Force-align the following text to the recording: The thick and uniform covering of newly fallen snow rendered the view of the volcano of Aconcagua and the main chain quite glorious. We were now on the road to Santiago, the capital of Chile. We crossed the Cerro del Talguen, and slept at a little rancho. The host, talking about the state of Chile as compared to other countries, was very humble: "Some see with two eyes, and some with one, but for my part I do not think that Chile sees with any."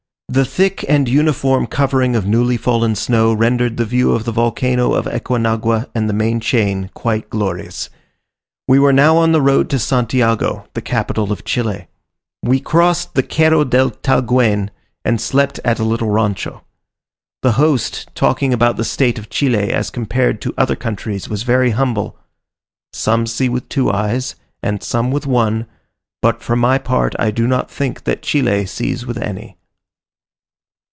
The 0.33 0.45
thick 0.45 0.85
and 0.87 1.09
uniform 1.09 1.67
covering 1.67 2.15
of 2.15 2.25
newly 2.25 2.55
fallen 2.55 2.95
snow 2.95 3.33
rendered 3.33 3.75
the 3.75 3.83
view 3.83 4.13
of 4.13 4.23
the 4.23 4.31
volcano 4.31 4.93
of 4.93 5.05
Aconcagua 5.05 5.89
and 5.93 6.07
the 6.07 6.13
main 6.13 6.39
chain 6.39 6.89
quite 6.93 7.29
glorious. 7.29 7.89
We 8.65 8.79
were 8.79 8.93
now 8.93 9.17
on 9.17 9.33
the 9.33 9.41
road 9.41 9.69
to 9.71 9.77
Santiago, 9.77 10.67
the 10.73 10.81
capital 10.81 11.33
of 11.33 11.43
Chile. 11.43 11.87
We 12.41 12.61
crossed 12.61 13.13
the 13.13 13.27
Cerro 13.29 13.65
del 13.65 13.89
Talguen, 13.91 14.69
and 15.03 15.19
slept 15.19 15.59
at 15.65 15.79
a 15.81 15.83
little 15.83 16.07
rancho. 16.11 16.63
The 17.41 17.51
host, 17.59 18.07
talking 18.15 18.53
about 18.53 18.77
the 18.77 18.85
state 18.85 19.19
of 19.19 19.29
Chile 19.29 19.69
as 19.73 19.89
compared 19.89 20.39
to 20.43 20.53
other 20.57 20.77
countries, 20.77 21.27
was 21.27 21.43
very 21.43 21.71
humble: 21.71 22.17
"Some 22.93 23.27
see 23.27 23.49
with 23.49 23.67
two 23.67 23.91
eyes, 23.91 24.35
and 24.63 24.81
some 24.81 25.11
with 25.11 25.27
one, 25.27 25.65
but 26.21 26.41
for 26.41 26.55
my 26.55 26.77
part 26.77 27.15
I 27.19 27.31
do 27.31 27.47
not 27.47 27.69
think 27.69 28.05
that 28.05 28.21
Chile 28.21 28.65
sees 28.65 29.05
with 29.05 29.17
any." 29.17 29.57